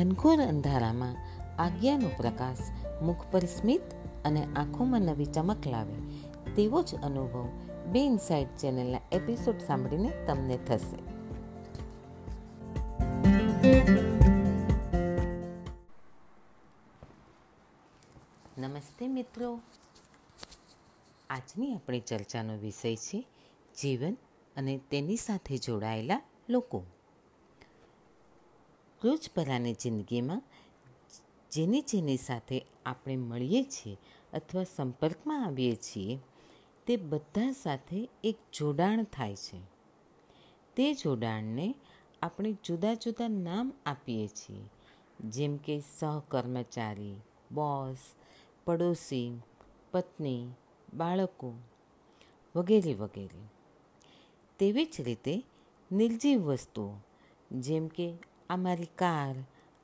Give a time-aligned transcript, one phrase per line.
[0.00, 1.16] ઘનઘોર અંધારામાં
[1.58, 2.58] આજ્ઞાનો પ્રકાશ
[3.02, 3.80] મુખ પર સ્મિત
[4.24, 5.94] અને આંખોમાં નવી ચમક લાવે,
[6.54, 7.48] તેવો જ અનુભવ
[7.92, 10.96] બે ઇનસાઇડ ચેનલના એપિસોડ સાંભળીને તમને થશે.
[18.60, 19.60] નમસ્તે મિત્રો.
[21.30, 23.26] આજની આપણી ચર્ચાનો વિષય છે
[23.80, 24.16] જીવન
[24.56, 26.84] અને તેની સાથે જોડાયેલા લોકો.
[29.04, 30.42] રોજબરાની જિંદગીમાં
[31.50, 33.96] જેની જેની સાથે આપણે મળીએ છીએ
[34.32, 36.18] અથવા સંપર્કમાં આવીએ છીએ,
[36.86, 39.60] તે બધા સાથે એક જોડાણ થાય છે.
[40.76, 41.74] તે જોડાણને
[42.22, 44.62] આપણે જુદા જુદા નામ આપીએ છીએ.
[45.20, 47.14] જેમ કે સહકર્મચારી,
[47.52, 47.96] બોસ,
[48.64, 49.40] પડોશી,
[49.92, 50.46] પત્ની,
[50.94, 51.54] બાળકો
[52.56, 53.42] વગેરે વગેરે.
[54.58, 55.44] તેવી જ રીતે
[55.92, 56.94] નિર્જીવ વસ્તુઓ
[57.52, 58.14] જેમ કે
[58.50, 59.34] આ મારી કાર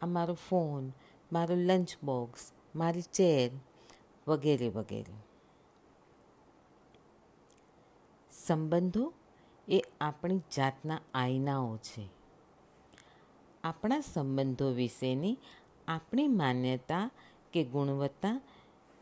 [0.01, 0.93] આ મારો ફોન,
[1.33, 3.51] મારો લંચ બોક્સ મારી ચેર
[4.29, 5.13] વગેરે વગેરે.
[8.33, 9.13] સંબંધો
[9.69, 12.09] એ આપણી જાતના આયનાઓ છે.
[13.65, 15.39] આપણા સંબંધો વિશેની
[15.89, 17.11] આપણી માન્યતા
[17.53, 18.41] કે ગુણવત્તા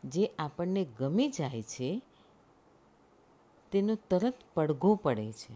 [0.03, 2.01] જે આપણને ગમી જાય છે,
[3.71, 5.55] તેનો તરત પડઘો પડે છે.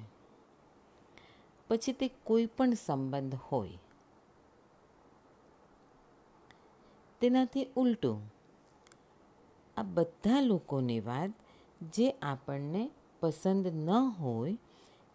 [1.68, 3.70] પછી તે કોઈ પણ સંબંધ હોય
[7.22, 8.20] તેનાથી ઉલટું.
[9.78, 11.32] આ બધા લોકોની વાત
[11.94, 13.90] જે આપણને પસંદ ન
[14.20, 14.58] હોય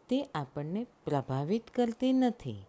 [0.09, 2.61] તે આપણને પ્રભાવિત કરતી નથી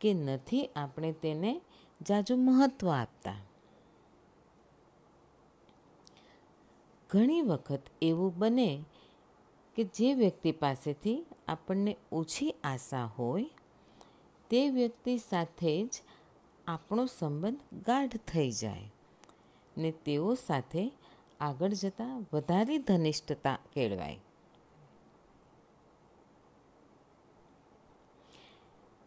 [0.00, 1.60] કે નથી આપણે તેને
[2.00, 3.40] જાજુ મહત્ત્વ આપતા.
[7.10, 8.84] ઘણી વખત એવું બને
[9.76, 13.44] કે જે વ્યક્તિ પાસેથી આપણને ઓછી આશા હોય
[14.50, 16.02] તે વ્યક્તિ સાથે જ
[16.66, 18.92] આપણો સંબંધ ગાઢ થઈ જાય
[19.78, 20.92] ને તેઓ સાથે
[21.40, 24.20] આગળ જતાં વધારે ઘનિષ્ઠતા કેળવાય.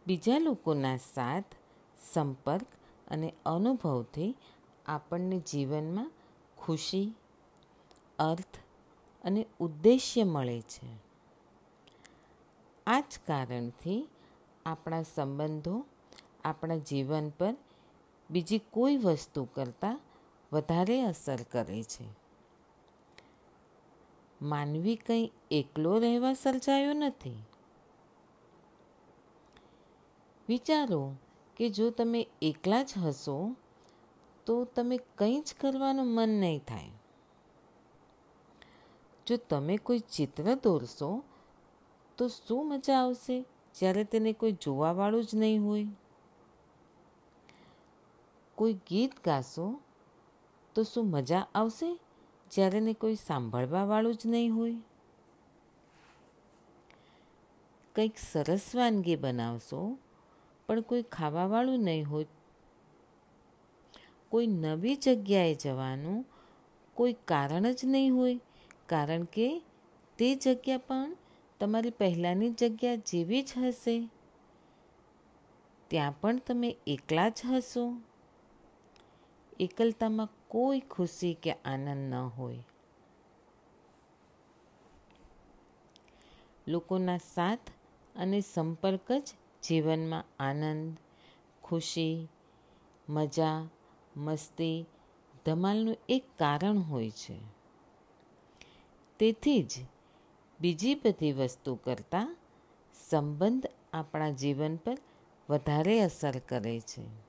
[0.08, 1.44] બીજા લોકોના સાથ,
[2.14, 2.66] સંપર્ક
[3.08, 4.36] અને અનુભવથી
[4.86, 6.12] આપણને જીવનમાં
[6.58, 7.14] ખુશી,
[8.20, 8.58] અર્થ
[9.24, 10.88] અને ઉદ્દેશ્ય મળે છે.
[12.88, 14.08] આ જ કારણથી
[14.66, 15.86] આપણા સંબંધો
[16.44, 17.56] આપણા જીવન પર
[18.30, 20.02] બીજી કોઈ વસ્તુ કરતાં
[20.54, 22.20] વધારે અસર કરે છે.
[24.42, 27.44] માનવી કંઈ એકલો રહેવા સર્જાયો નથી.
[30.50, 31.16] વિચારો
[31.56, 33.56] કે જો તમે એકલા જ હશો,
[34.46, 36.92] તો તમે કંઈ જ કરવાનું મન નહીં થાય.
[39.28, 41.24] જો તમે કોઈ ચિત્ર દોરશો,
[42.18, 43.46] તો શું મજા આવશે
[43.76, 45.88] જ્યારે તેને કોઈ જોવાવાળું જ નહીં હોય?
[48.60, 49.80] કોઈ ગીત ગાશો,
[50.76, 52.00] તો શું મજા આવશે?
[52.52, 54.76] જ્યારે ને કોઈ સાંભળવાવાળું જ નહીં હોય?
[57.96, 59.98] કંઈક સરસ વાનગી બનાવશો,
[60.68, 62.26] પણ કોઈ ખાવાવાળું નહીં હોય.
[64.30, 66.26] કોઈ નવી જગ્યાએ જવાનું
[66.94, 68.40] કોઈ કારણ જ નહીં હોય,
[68.86, 69.62] કારણ કે
[70.18, 71.18] તે જગ્યા પણ
[71.60, 74.10] તમારી પહેલાંની જગ્યા જેવી જ હશે.
[75.88, 78.02] ત્યાં પણ તમે એકલા જ હશો.
[79.60, 82.64] એકલતામાં કોઈ ખુશી કે આનંદ ન હોય.
[86.68, 87.60] લોકોના સાથ
[88.16, 89.30] અને સંપર્ક જ
[89.64, 90.98] જીવનમાં આનંદ,
[91.64, 92.28] ખુશી,
[93.10, 93.70] મજા,
[94.16, 94.86] મસ્તી,
[95.46, 97.38] ધમાલનું એક કારણ હોય છે.
[99.20, 99.72] તેથી જ
[100.60, 102.38] બીજી બધી વસ્તુ કરતાં
[103.10, 104.98] સંબંધ આપણા જીવન પર
[105.50, 107.29] વધારે અસર કરે છે.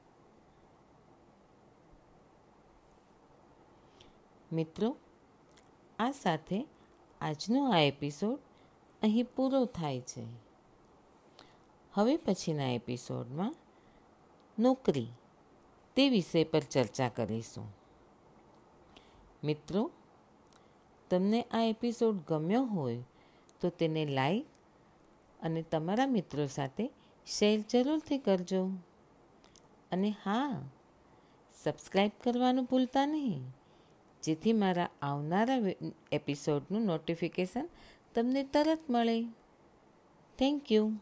[4.52, 4.96] મિત્રો,
[5.98, 6.66] આ સાથે
[7.20, 8.38] આજનો આ એપિસોડ
[9.02, 10.24] અહીં પૂરો થાય છે.
[11.92, 13.54] હવે પછીના એપિસોડમાં
[14.58, 15.06] નોકરી
[15.96, 17.72] તે વિષય પર ચર્ચા કરીશું.
[19.44, 19.90] મિત્રો,
[21.10, 23.02] તમને આ એપિસોડ ગમ્યો હોય
[23.60, 24.46] તો તેને લાઈક
[25.42, 26.90] અને તમારા મિત્રો સાથે
[27.26, 28.66] શેર જરૂરથી કરજો.
[29.92, 30.62] અને હા
[31.62, 33.42] સબસ્ક્રાઈબ કરવાનું ભૂલતા નહીં.
[34.22, 35.58] જેથી મારા આવનારા
[36.12, 37.68] એપિસોડનું નોટિફિકેશન
[38.14, 39.22] તમને તરત મળે.
[40.38, 40.92] Thank you